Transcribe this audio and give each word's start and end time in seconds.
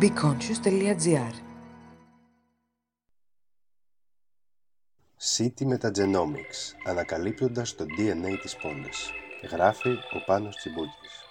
beconscious.gr 0.00 1.34
City 5.36 5.64
Metagenomics 5.72 6.60
Ανακαλύπτοντας 6.86 7.74
το 7.74 7.84
DNA 7.98 8.38
της 8.42 8.56
πόλης 8.56 9.10
Γράφει 9.50 9.90
ο 9.90 10.24
Πάνος 10.26 10.56
Τσιμπούκης 10.56 11.28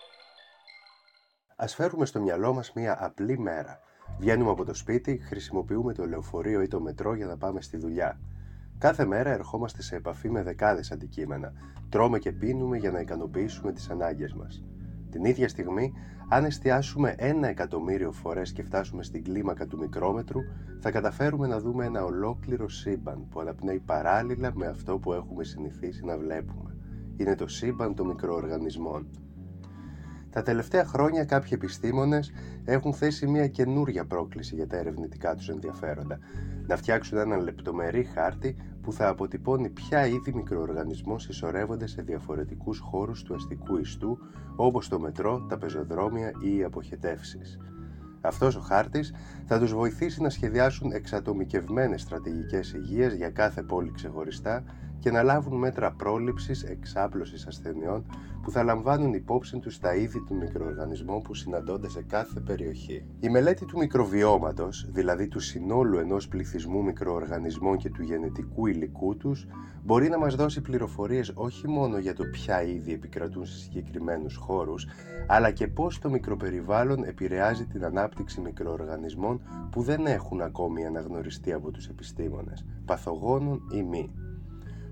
Ας 1.60 1.76
φέρουμε 1.76 2.06
στο 2.06 2.22
μυαλό 2.22 2.54
μας 2.54 2.74
μια 2.74 3.06
απλή 3.06 3.40
μέρα. 3.40 3.80
Βγαίνουμε 4.20 4.52
από 4.52 4.66
το 4.66 4.74
σπίτι, 4.74 5.18
χρησιμοποιούμε 5.24 5.94
το 5.94 6.06
λεωφορείο 6.06 6.62
ή 6.62 6.68
το 6.68 6.80
μετρό 6.80 7.14
για 7.14 7.26
να 7.26 7.38
πάμε 7.38 7.62
στη 7.62 7.78
δουλειά. 7.78 8.20
Κάθε 8.78 9.06
μέρα 9.06 9.30
ερχόμαστε 9.30 9.82
σε 9.82 9.96
επαφή 9.96 10.30
με 10.30 10.44
δεκάδες 10.44 10.92
αντικείμενα. 10.92 11.54
Τρώμε 11.90 12.20
και 12.20 12.32
πίνουμε 12.32 12.78
για 12.78 12.92
να 12.92 13.00
ικανοποιήσουμε 13.00 13.72
τις 13.72 13.90
ανάγκες 13.90 14.34
μας. 14.34 14.64
Την 15.10 15.26
ίδια 15.26 15.48
στιγμή, 15.48 15.94
αν 16.30 16.46
εστιάσουμε 16.46 17.16
ένα 17.18 17.48
εκατομμύριο 17.48 18.12
φορές 18.12 18.52
και 18.52 18.64
φτάσουμε 18.64 19.04
στην 19.04 19.24
κλίμακα 19.24 19.68
του 19.68 19.78
μικρόμετρου, 19.78 20.40
θα 20.80 20.92
καταφέρουμε 20.92 21.48
να 21.48 21.60
δούμε 21.60 21.86
ένα 21.86 22.04
ολόκληρο 22.04 22.70
σύμπαν 22.70 23.28
που 23.30 23.40
αναπνέει 23.40 23.80
παράλληλα 23.80 24.52
με 24.56 24.68
αυτό 24.68 24.98
που 24.98 25.14
έχουμε 25.14 25.44
συνηθίσει 25.44 26.06
να 26.06 26.18
βλέπουμε. 26.18 26.76
Είναι 27.18 27.36
το 27.36 27.48
σύμπαν 27.48 27.96
των 27.96 28.08
μικροοργανισμών. 28.08 29.08
Τα 30.38 30.44
τελευταία 30.44 30.86
χρόνια 30.86 31.24
κάποιοι 31.26 31.52
επιστήμονες 31.54 32.32
έχουν 32.66 32.94
θέσει 32.94 33.28
μια 33.28 33.48
καινούρια 33.48 34.06
πρόκληση 34.06 34.56
για 34.56 34.68
τα 34.68 34.78
ερευνητικά 34.78 35.36
τους 35.36 35.50
ενδιαφέροντα. 35.50 36.20
Να 36.68 36.78
φτιάξουν 36.78 37.18
έναν 37.18 37.40
λεπτομερή 37.40 38.04
χάρτη 38.04 38.56
που 38.82 38.94
θα 38.94 39.08
αποτυπώνει 39.08 39.70
ποια 39.70 40.06
είδη 40.08 40.34
μικροοργανισμών 40.34 41.20
συσσωρεύονται 41.20 41.88
σε 41.88 42.02
διαφορετικούς 42.02 42.80
χώρους 42.80 43.24
του 43.24 43.36
αστικού 43.36 43.78
ιστού 43.78 44.18
όπως 44.56 44.88
το 44.88 45.00
μετρό, 45.00 45.46
τα 45.50 45.58
πεζοδρόμια 45.58 46.32
ή 46.44 46.58
οι 46.58 46.64
αποχετεύσεις. 46.64 47.58
Αυτός 48.22 48.56
ο 48.56 48.60
χάρτης 48.60 49.14
θα 49.46 49.60
τους 49.60 49.74
βοηθήσει 49.74 50.22
να 50.22 50.30
σχεδιάσουν 50.30 50.92
εξατομικευμένες 50.92 52.02
στρατηγικές 52.02 52.74
υγείας 52.74 53.14
για 53.14 53.30
κάθε 53.30 53.64
πόλη 53.64 53.92
ξεχωριστά 53.92 54.64
και 55.00 55.12
να 55.12 55.24
λάβουν 55.24 55.58
μέτρα 55.58 55.92
πρόληψης 55.92 56.64
εξάπλωσης 56.64 57.48
ασθενειών 57.48 58.06
που 58.42 58.52
θα 58.52 58.64
λαμβάνουν 58.64 59.14
υπόψη 59.14 59.60
τους 59.60 59.80
τα 59.80 59.96
είδη 59.96 60.24
του 60.24 60.36
μικροοργανισμών 60.36 61.22
που 61.22 61.34
συναντώνται 61.34 61.90
σε 61.90 62.02
κάθε 62.02 62.40
περιοχή. 62.40 63.06
Η 63.20 63.30
μελέτη 63.30 63.66
του 63.66 63.78
μικροβιώματος, 63.78 64.90
δηλαδή 64.92 65.28
του 65.28 65.40
συνόλου 65.40 65.98
ενός 65.98 66.28
πληθυσμού 66.28 66.84
μικροοργανισμών 66.84 67.78
και 67.78 67.90
του 67.90 68.04
γενετικού 68.04 68.68
υλικού 68.68 69.18
τους, 69.18 69.48
μπορεί 69.84 70.10
να 70.10 70.18
μας 70.18 70.36
δώσει 70.36 70.62
πληροφορίες 70.62 71.32
όχι 71.36 71.68
μόνο 71.68 71.98
για 71.98 72.14
το 72.14 72.24
ποια 72.24 72.64
είδη 72.64 72.94
επικρατούν 72.94 73.46
σε 73.46 73.58
συγκεκριμένους 73.58 74.36
χώρους, 74.36 74.88
αλλά 75.28 75.52
και 75.52 75.68
πώς 75.68 76.00
το 76.00 76.10
μικροπεριβάλλον 76.10 77.04
επηρεάζει 77.04 77.66
την 77.66 77.86
ανάπτυξη 77.86 78.42
μικροοργανισμών 78.42 79.42
που 79.72 79.82
δεν 79.82 80.06
έχουν 80.06 80.42
ακόμη 80.42 80.86
αναγνωριστεί 80.86 81.54
από 81.54 81.72
τους 81.72 81.88
επιστήμονες, 81.88 82.66
παθογόνων 82.86 83.62
ή 83.72 83.84
μη. 83.84 84.12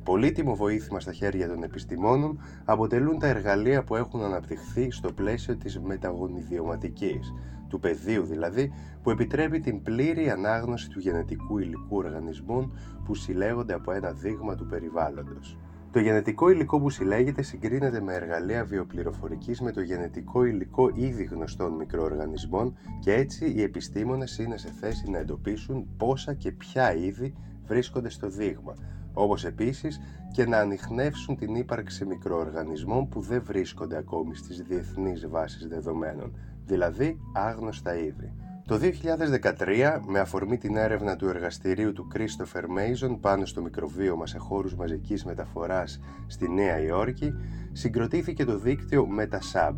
Πολύτιμο 0.06 0.56
βοήθημα 0.56 1.00
στα 1.00 1.11
χέρια 1.11 1.48
των 1.48 1.64
επιστημόνων 1.64 2.39
αποτελούν 2.66 3.20
τα 3.20 3.28
εργαλεία 3.28 3.84
που 3.84 3.95
έχουν 3.95 4.23
αναπτυχθεί 4.23 4.92
στο 4.92 5.12
πλαίσιο 5.12 5.58
της 5.58 5.80
μεταγονιδιωματικής, 5.80 7.34
του 7.70 7.80
πεδίου 7.80 8.23
δηλαδή, 8.23 8.73
που 9.03 9.09
επιτρέπει 9.09 9.59
την 9.59 9.81
πλήρη 9.81 10.30
ανάγνωση 10.30 10.89
του 10.89 11.00
γενετικού 11.00 11.58
υλικού 11.58 11.97
οργανισμών 11.97 12.78
που 13.06 13.16
συλλέγονται 13.16 13.73
από 13.73 13.92
ένα 13.92 14.12
δείγμα 14.12 14.56
του 14.56 14.66
περιβάλλοντος. 14.66 15.58
Το 15.92 16.00
γενετικό 16.00 16.50
υλικό 16.50 16.80
που 16.80 16.90
συλλέγεται 16.90 17.42
συγκρίνεται 17.42 18.02
με 18.02 18.14
εργαλεία 18.14 18.66
βιοπληροφορικής 18.66 19.62
με 19.62 19.72
το 19.72 19.81
γενετικό 19.81 20.45
υλικό 20.45 20.92
ήδη 20.94 21.23
γνωστών 21.23 21.73
μικροοργανισμών 21.73 22.78
και 23.00 23.14
έτσι 23.14 23.52
οι 23.52 23.62
επιστήμονες 23.62 24.38
είναι 24.38 24.58
σε 24.58 24.72
θέση 24.80 25.09
να 25.09 25.17
εντοπίσουν 25.17 25.88
πόσα 25.97 26.34
και 26.34 26.52
ποια 26.52 26.96
είδη 26.96 27.34
βρίσκονται 27.66 28.09
στο 28.09 28.29
δείγμα, 28.29 28.75
όπως 29.18 29.46
επίσης 29.46 30.00
και 30.31 30.46
να 30.46 30.58
ανοιχνεύσουν 30.58 31.36
την 31.36 31.56
ύπαρξη 31.56 32.06
μικροοργανισμών 32.06 33.09
που 33.09 33.22
δεν 33.22 33.44
βρίσκονται 33.46 33.98
ακόμη 33.98 34.36
στις 34.36 34.62
διεθνείς 34.62 35.28
βάσεις 35.28 35.68
δεδομένων, 35.68 36.38
δηλαδή 36.66 37.20
άγνωστα 37.34 37.98
είδη. 37.98 38.34
Το 38.68 38.80
2013, 38.80 40.00
με 40.08 40.20
αφορμή 40.20 40.58
την 40.58 40.76
έρευνα 40.76 41.16
του 41.16 41.28
εργαστηρίου 41.28 41.94
του 41.94 42.08
Christopher 42.14 42.64
Mason 42.64 43.18
πάνω 43.22 43.46
στο 43.46 43.62
μικροβίωμα 43.62 44.28
σε 44.28 44.38
χώρους 44.38 44.76
μαζικής 44.76 45.26
μεταφοράς 45.26 46.00
στη 46.28 46.50
Νέα 46.50 46.80
Υόρκη, 46.80 47.34
συγκροτήθηκε 47.72 48.46
το 48.46 48.58
δίκτυο 48.58 49.08
MetaSab, 49.20 49.76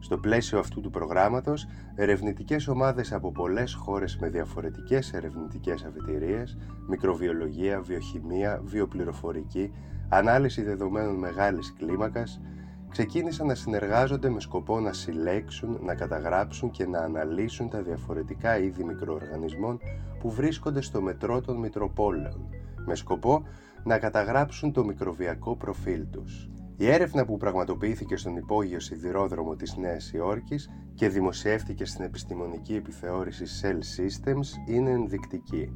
στο 0.00 0.18
πλαίσιο 0.18 0.58
αυτού 0.58 0.80
του 0.80 0.90
προγράμματος, 0.90 1.66
ερευνητικές 1.94 2.68
ομάδες 2.68 3.12
από 3.12 3.32
πολλές 3.32 3.74
χώρες 3.74 4.16
με 4.16 4.28
διαφορετικές 4.28 5.12
ερευνητικές 5.12 5.84
αφετηρίες, 5.84 6.58
μικροβιολογία, 6.88 7.80
βιοχημία, 7.80 8.60
βιοπληροφορική, 8.64 9.72
ανάλυση 10.08 10.62
δεδομένων 10.62 11.14
μεγάλης 11.14 11.74
κλίμακας, 11.78 12.40
ξεκίνησαν 12.88 13.46
να 13.46 13.54
συνεργάζονται 13.54 14.28
με 14.28 14.40
σκοπό 14.40 14.80
να 14.80 14.92
συλλέξουν, 14.92 15.78
να 15.82 15.94
καταγράψουν 15.94 16.70
και 16.70 16.86
να 16.86 16.98
αναλύσουν 16.98 17.68
τα 17.68 17.82
διαφορετικά 17.82 18.58
είδη 18.58 18.84
μικροοργανισμών 18.84 19.78
που 20.20 20.30
βρίσκονται 20.30 20.80
στο 20.80 21.00
μετρό 21.00 21.40
των 21.40 21.56
Μητροπόλεων, 21.56 22.48
με 22.86 22.94
σκοπό 22.94 23.42
να 23.84 23.98
καταγράψουν 23.98 24.72
το 24.72 24.84
μικροβιακό 24.84 25.56
προφίλ 25.56 26.06
τους. 26.10 26.50
Η 26.80 26.90
έρευνα 26.90 27.24
που 27.24 27.36
πραγματοποιήθηκε 27.36 28.16
στον 28.16 28.36
υπόγειο 28.36 28.80
σιδηρόδρομο 28.80 29.56
της 29.56 29.76
Νέας 29.76 30.12
Υόρκης 30.12 30.70
και 30.94 31.08
δημοσιεύτηκε 31.08 31.84
στην 31.84 32.04
επιστημονική 32.04 32.74
επιθεώρηση 32.74 33.44
Cell 33.62 33.76
Systems 33.76 34.68
είναι 34.68 34.90
ενδεικτική. 34.90 35.72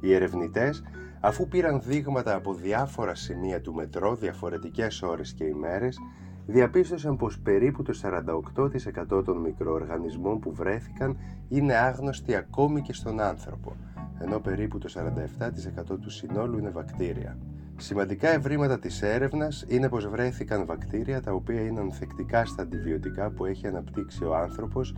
Οι 0.00 0.14
ερευνητές, 0.14 0.82
αφού 1.20 1.48
πήραν 1.48 1.80
δείγματα 1.84 2.34
από 2.34 2.54
διάφορα 2.54 3.14
σημεία 3.14 3.60
του 3.60 3.74
μετρό 3.74 4.14
διαφορετικές 4.14 5.02
ώρες 5.02 5.32
και 5.32 5.44
ημέρες, 5.44 5.98
διαπίστωσαν 6.46 7.16
πως 7.16 7.38
περίπου 7.38 7.82
το 7.82 7.92
48% 7.92 9.24
των 9.24 9.36
μικροοργανισμών 9.36 10.38
που 10.38 10.52
βρέθηκαν 10.52 11.16
είναι 11.48 11.74
άγνωστοι 11.74 12.34
ακόμη 12.34 12.82
και 12.82 12.92
στον 12.92 13.20
άνθρωπο, 13.20 13.76
ενώ 14.18 14.38
περίπου 14.40 14.78
το 14.78 14.88
47% 14.88 15.98
του 16.00 16.10
συνόλου 16.10 16.58
είναι 16.58 16.70
βακτήρια. 16.70 17.38
Σημαντικά 17.80 18.28
ευρήματα 18.28 18.78
της 18.78 19.02
έρευνας 19.02 19.64
είναι 19.68 19.88
πως 19.88 20.08
βρέθηκαν 20.08 20.66
βακτήρια 20.66 21.20
τα 21.22 21.32
οποία 21.32 21.60
είναι 21.60 21.80
ανθεκτικά 21.80 22.44
στα 22.44 22.62
αντιβιωτικά 22.62 23.30
που 23.30 23.44
έχει 23.44 23.66
αναπτύξει 23.66 24.24
ο 24.24 24.36
άνθρωπος 24.36 24.94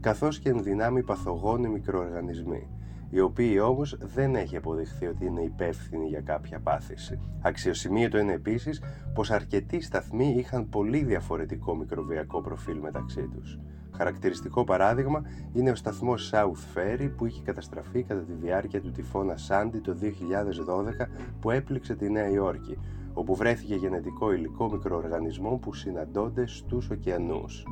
καθώς 0.00 0.38
και 0.38 0.48
ενδυνάμει 0.48 1.02
παθογόνοι 1.02 1.68
μικροοργανισμοί 1.68 2.68
οι 3.14 3.20
οποίοι 3.20 3.58
όμως 3.62 3.96
δεν 4.00 4.34
έχει 4.34 4.56
αποδειχθεί 4.56 5.06
ότι 5.06 5.26
είναι 5.26 5.40
υπεύθυνοι 5.40 6.06
για 6.06 6.20
κάποια 6.20 6.60
πάθηση. 6.60 7.18
Αξιοσημείωτο 7.42 8.18
είναι 8.18 8.32
επίσης 8.32 8.82
πως 9.14 9.30
αρκετοί 9.30 9.80
σταθμοί 9.80 10.34
είχαν 10.38 10.68
πολύ 10.68 11.04
διαφορετικό 11.04 11.74
μικροβιακό 11.76 12.40
προφίλ 12.40 12.78
μεταξύ 12.78 13.28
τους. 13.28 13.58
Χαρακτηριστικό 13.96 14.64
παράδειγμα 14.64 15.22
είναι 15.52 15.70
ο 15.70 15.74
σταθμός 15.74 16.30
South 16.34 16.78
Ferry 16.78 17.10
που 17.16 17.26
είχε 17.26 17.42
καταστραφεί 17.42 18.02
κατά 18.02 18.20
τη 18.20 18.32
διάρκεια 18.32 18.80
του 18.80 18.90
τυφώνα 18.90 19.34
Sandy 19.48 19.80
το 19.82 19.96
2012 20.02 21.06
που 21.40 21.50
έπληξε 21.50 21.94
τη 21.94 22.10
Νέα 22.10 22.28
Υόρκη, 22.28 22.78
όπου 23.14 23.34
βρέθηκε 23.34 23.74
γενετικό 23.74 24.32
υλικό 24.32 24.70
μικροοργανισμών 24.70 25.58
που 25.58 25.74
συναντώνται 25.74 26.46
στους 26.46 26.90
ωκεανούς. 26.90 27.64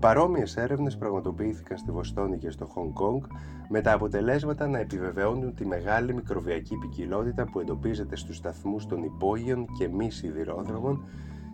Παρόμοιες 0.00 0.56
έρευνες 0.56 0.96
πραγματοποιήθηκαν 0.96 1.78
στη 1.78 1.90
Βοστόνη 1.90 2.38
και 2.38 2.50
στο 2.50 2.66
Χονγκ 2.66 2.92
Κόνγκ 2.92 3.22
με 3.68 3.80
τα 3.80 3.92
αποτελέσματα 3.92 4.66
να 4.66 4.78
επιβεβαιώνουν 4.78 5.54
τη 5.54 5.66
μεγάλη 5.66 6.14
μικροβιακή 6.14 6.76
ποικιλότητα 6.76 7.44
που 7.44 7.60
εντοπίζεται 7.60 8.16
στους 8.16 8.36
σταθμούς 8.36 8.86
των 8.86 9.02
υπόγειων 9.02 9.66
και 9.78 9.88
μη 9.88 10.10
σιδηρόδρομων 10.10 11.04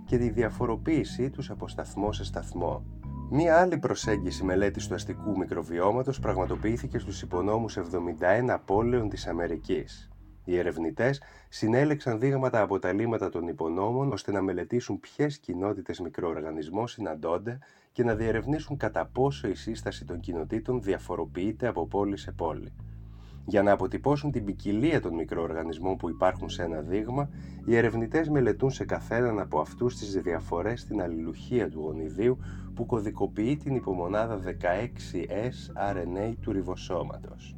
και 0.04 0.19
τη 0.19 0.31
διαφοροποίησή 0.31 1.31
τους 1.31 1.50
από 1.50 1.69
σταθμό 1.69 2.12
σε 2.12 2.25
σταθμό. 2.25 2.84
Μία 3.32 3.60
άλλη 3.60 3.78
προσέγγιση 3.78 4.44
μελέτης 4.44 4.86
του 4.86 4.94
αστικού 4.94 5.38
μικροβιώματος 5.38 6.21
πραγματοποιήθηκε 6.21 6.98
στους 6.98 7.22
υπονόμους 7.22 7.77
71 7.77 8.59
πόλεων 8.65 9.09
της 9.09 9.27
Αμερικής. 9.27 10.10
Οι 10.44 10.56
ερευνητές 10.59 11.22
συνέλεξαν 11.48 12.18
δείγματα 12.18 12.60
από 12.60 12.78
τα 12.78 12.92
λίμματα 12.92 13.28
των 13.28 13.48
υπονόμων 13.48 14.12
ώστε 14.12 14.32
να 14.32 14.42
μελετήσουν 14.42 15.00
ποιες 15.00 15.38
κοινότητες 15.38 16.00
μικροοργανισμών 16.00 16.88
συναντώνται 16.88 17.59
και 17.92 18.04
να 18.04 18.15
διερευνήσουν 18.15 18.77
κατά 18.77 19.06
πόσο 19.06 19.48
η 19.48 19.54
σύσταση 19.54 20.04
των 20.04 20.21
κοινοτήτων 20.21 20.82
διαφοροποιείται 20.82 21.66
από 21.66 21.86
πόλη 21.86 22.16
σε 22.16 22.32
πόλη. 22.32 22.72
Για 23.51 23.63
να 23.63 23.73
αποτυπώσουν 23.73 24.31
την 24.31 24.45
ποικιλία 24.45 25.01
των 25.01 25.15
μικροοργανισμών 25.15 25.97
που 25.97 26.09
υπάρχουν 26.09 26.49
σε 26.51 26.63
ένα 26.63 26.81
δείγμα, 26.81 27.29
οι 27.65 27.77
ερευνητές 27.77 28.29
μελετούν 28.29 28.71
σε 28.71 28.85
καθέναν 28.85 29.39
από 29.41 29.61
αυτούς 29.61 29.97
τις 29.97 30.13
διαφορές 30.23 30.81
στην 30.81 31.03
αλληλουχία 31.03 31.69
του 31.69 31.81
γονιδίου 31.81 32.39
που 32.75 32.87
κωδικοποιεί 32.87 33.57
την 33.57 33.75
υπομονάδα 33.75 34.41
16S 34.45 35.93
RNA 35.93 36.35
του 36.41 36.53
ριβοσώματος. 36.53 37.57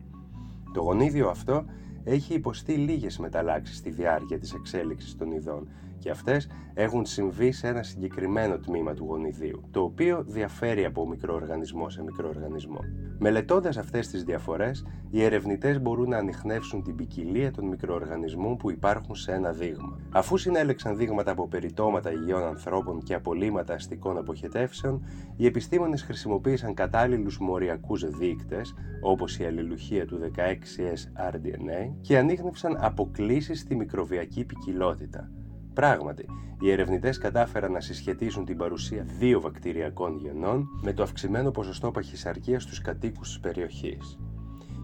Το 0.72 0.80
γονίδιο 0.80 1.28
αυτό 1.28 1.64
έχει 2.04 2.34
υποστεί 2.34 2.72
λίγες 2.72 3.18
μεταλλάξεις 3.18 3.76
στη 3.76 3.90
διάρκεια 3.90 4.38
της 4.38 4.52
εξέλιξης 4.52 5.16
των 5.16 5.32
ειδών 5.32 5.68
και 6.02 6.10
αυτές 6.10 6.48
έχουν 6.74 7.06
συμβεί 7.06 7.52
σε 7.52 7.66
ένα 7.66 7.82
συγκεκριμένο 7.82 8.58
τμήμα 8.58 8.94
του 8.94 9.04
γονιδίου, 9.04 9.62
το 9.70 9.80
οποίο 9.80 10.24
διαφέρει 10.26 10.84
από 10.84 11.08
μικροοργανισμό 11.08 11.90
σε 11.90 12.02
μικροοργανισμό. 12.02 12.80
Μελετώντας 13.18 13.76
αυτές 13.76 14.08
τις 14.08 14.24
διαφορές, 14.24 14.86
οι 15.10 15.22
ερευνητές 15.22 15.80
μπορούν 15.80 16.08
να 16.08 16.16
ανοιχνεύσουν 16.16 16.82
την 16.82 16.96
ποικιλία 16.96 17.50
των 17.50 17.66
μικροοργανισμών 17.66 18.56
που 18.56 18.70
υπάρχουν 18.70 19.14
σε 19.14 19.32
ένα 19.32 19.52
δείγμα. 19.52 19.98
Αφού 20.10 20.36
συνέλεξαν 20.36 20.96
δείγματα 20.96 21.30
από 21.30 21.48
περιτώματα 21.48 22.12
υγιών 22.12 22.42
ανθρώπων 22.42 23.02
και 23.02 23.14
απολύματα 23.14 23.74
αστικών 23.74 24.18
αποχετεύσεων, 24.18 25.04
οι 25.36 25.46
επιστήμονες 25.46 26.02
χρησιμοποίησαν 26.02 26.74
κατάλληλους 26.74 27.38
μοριακούς 27.38 28.04
δείκτες, 28.08 28.74
όπως 29.00 29.38
η 29.38 29.44
αλληλουχία 29.44 30.06
του 30.06 30.18
16S 30.18 31.30
RDNA, 31.30 31.94
και 32.00 32.18
ανείχνευσαν 32.18 32.76
αποκλήσεις 32.80 33.60
στη 33.60 33.74
μικροβιακή 33.74 34.44
ποικιλότητα. 34.44 35.30
Πράγματι, 35.74 36.26
οι 36.60 36.70
ερευνητές 36.70 37.18
κατάφεραν 37.18 37.72
να 37.72 37.80
συσχετίσουν 37.80 38.44
την 38.44 38.56
παρουσία 38.56 39.04
δύο 39.18 39.40
βακτηριακών 39.40 40.16
γενών 40.16 40.68
με 40.82 40.92
το 40.92 41.02
αυξημένο 41.02 41.50
ποσοστό 41.50 41.90
παχυσαρκίας 41.90 42.62
στους 42.62 42.80
κατοίκους 42.80 43.28
της 43.28 43.40
περιοχής. 43.40 44.18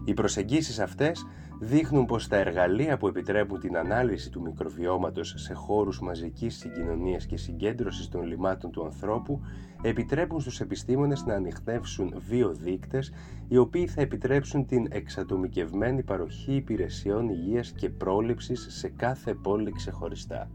Οι 0.05 0.13
προσεγγίσεις 0.13 0.79
αυτές 0.79 1.25
δείχνουν 1.59 2.05
πως 2.05 2.27
τα 2.27 2.35
εργαλεία 2.37 2.97
που 2.97 3.07
επιτρέπουν 3.07 3.59
την 3.59 3.77
ανάλυση 3.77 4.29
του 4.29 4.41
μικροβιώματος 4.41 5.33
σε 5.37 5.53
χώρους 5.53 5.99
μαζικής 6.01 6.57
συγκοινωνίας 6.57 7.25
και 7.25 7.37
συγκέντρωσης 7.37 8.07
των 8.07 8.23
λιμάτων 8.23 8.71
του 8.71 8.85
ανθρώπου 8.85 9.41
επιτρέπουν 9.81 10.39
στους 10.39 10.59
επιστήμονες 10.59 11.25
να 11.25 11.33
ανοιχνεύσουν 11.33 12.13
δύο 12.29 12.53
δείκτες 12.53 13.11
οι 13.47 13.57
οποίοι 13.57 13.87
θα 13.87 14.01
επιτρέψουν 14.01 14.65
την 14.65 14.87
εξατομικευμένη 14.89 16.03
παροχή 16.03 16.55
υπηρεσιών 16.55 17.29
υγείας 17.29 17.71
και 17.71 17.89
πρόληψης 17.89 18.67
σε 18.69 18.89
κάθε 18.89 19.33
πόλη 19.33 19.71
ξεχωριστά. 19.71 20.49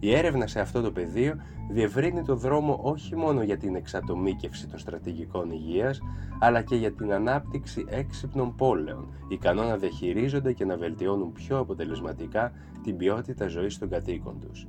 Η 0.00 0.14
έρευνα 0.14 0.46
σε 0.46 0.60
αυτό 0.60 0.80
το 0.82 0.92
πεδίο 0.92 1.34
διευρύνει 1.70 2.22
το 2.22 2.36
δρόμο 2.36 2.80
όχι 2.82 3.16
μόνο 3.16 3.42
για 3.42 3.56
την 3.56 3.74
εξατομίκευση 3.74 4.66
των 4.66 4.78
στρατηγικών 4.78 5.50
υγείας, 5.50 6.00
αλλά 6.38 6.62
και 6.62 6.76
για 6.76 6.92
την 6.92 7.12
ανάπτυξη 7.12 7.84
έξυπνων 7.88 8.54
πόλεων, 8.54 9.08
ικανών 9.28 9.66
να 9.66 9.76
διαχειρίζονται 9.76 10.52
και 10.52 10.64
να 10.64 10.76
βελτιώνουν 10.76 11.32
πιο 11.32 11.58
αποτελεσματικά 11.58 12.52
την 12.82 12.96
ποιότητα 12.96 13.48
ζωής 13.48 13.78
των 13.78 13.88
κατοίκων 13.88 14.40
τους. 14.40 14.66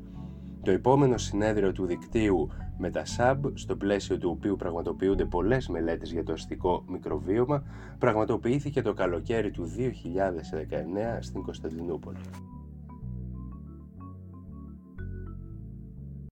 Το 0.64 0.72
επόμενο 0.72 1.18
συνέδριο 1.18 1.72
του 1.72 1.86
δικτύου 1.86 2.50
με 2.78 2.90
τα 2.90 3.06
ΣΑΜ, 3.06 3.42
στο 3.54 3.76
πλαίσιο 3.76 4.18
του 4.18 4.30
οποίου 4.38 4.56
πραγματοποιούνται 4.56 5.26
πολλές 5.26 5.68
μελέτες 5.68 6.12
για 6.12 6.24
το 6.24 6.34
αστικό 6.34 6.84
μικροβίωμα, 6.90 7.64
πραγματοποιήθηκε 7.98 8.82
το 8.82 8.94
καλοκαίρι 8.94 9.52
του 9.52 9.66
2019 9.66 11.18
στην 11.20 11.42
Κωνσταντινούπολη. 11.42 12.18